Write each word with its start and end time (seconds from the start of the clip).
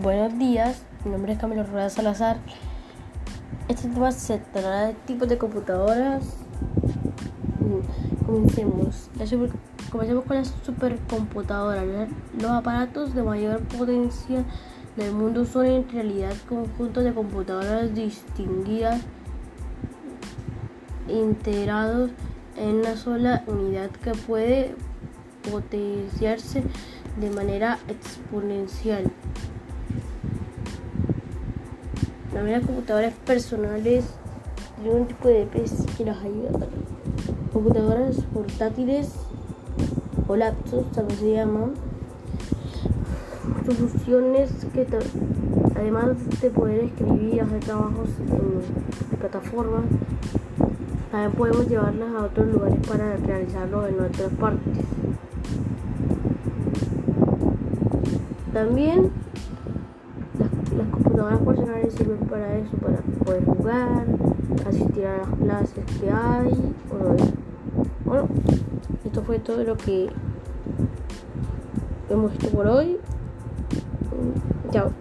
Buenos 0.00 0.38
días, 0.38 0.84
mi 1.04 1.10
nombre 1.10 1.32
es 1.32 1.40
Camilo 1.40 1.64
Rueda 1.64 1.90
Salazar. 1.90 2.36
Este 3.66 3.88
tema 3.88 4.12
se 4.12 4.38
tratará 4.38 4.86
de 4.86 4.94
tipos 4.94 5.28
de 5.28 5.38
computadoras. 5.38 6.22
Mm, 7.58 8.24
comencemos. 8.24 9.10
Comencemos 9.90 10.24
con 10.24 10.36
las 10.36 10.54
supercomputadoras. 10.62 12.08
Los 12.40 12.50
aparatos 12.52 13.12
de 13.12 13.24
mayor 13.24 13.60
potencia 13.62 14.44
del 14.96 15.14
mundo 15.14 15.44
son 15.44 15.66
en 15.66 15.88
realidad 15.90 16.32
conjuntos 16.48 17.02
de 17.02 17.12
computadoras 17.12 17.92
distinguidas 17.92 19.00
integrados 21.08 22.12
en 22.56 22.76
una 22.76 22.96
sola 22.96 23.42
unidad 23.48 23.90
que 23.90 24.12
puede 24.12 24.76
potenciarse 25.50 26.62
de 27.18 27.30
manera 27.30 27.80
exponencial. 27.88 29.10
Las 32.44 32.64
computadoras 32.64 33.14
personales 33.26 34.04
de 34.82 34.90
un 34.90 35.06
tipo 35.06 35.28
de 35.28 35.44
PC 35.46 35.84
que 35.96 36.04
las 36.04 36.18
ayuda. 36.18 36.50
Computadoras 37.52 38.16
portátiles 38.32 39.12
o 40.28 40.36
laptops 40.36 40.92
también 40.92 41.18
se 41.18 41.32
llaman. 41.32 41.72
Soluciones 43.66 44.50
que 44.72 44.86
además 45.74 46.16
de 46.40 46.50
poder 46.50 46.84
escribir 46.84 47.34
y 47.34 47.40
hacer 47.40 47.60
trabajos 47.60 48.08
en 48.20 49.18
plataformas, 49.18 49.84
también 51.10 51.32
podemos 51.32 51.68
llevarlas 51.68 52.14
a 52.14 52.24
otros 52.24 52.46
lugares 52.46 52.86
para 52.86 53.16
realizarlo 53.16 53.86
en 53.88 54.00
otras 54.00 54.32
partes. 54.38 54.78
También 58.52 59.10
las, 60.78 60.88
computadoras 60.88 61.40
personales 61.40 61.94
sirven 61.94 62.18
para 62.28 62.56
eso, 62.56 62.76
para 62.76 62.98
poder 63.24 63.44
jugar, 63.44 64.06
asistir 64.66 65.06
a 65.06 65.18
las 65.18 65.28
clases 65.28 65.84
que 66.00 66.10
hay, 66.10 66.74
o 66.90 67.14
eso. 67.14 67.32
Bueno, 68.04 68.28
esto 69.04 69.22
fue 69.22 69.38
todo 69.38 69.62
lo 69.64 69.76
que 69.76 70.08
hemos 72.08 72.34
hecho 72.34 72.50
por 72.50 72.66
hoy. 72.66 72.98
Chao. 74.70 74.92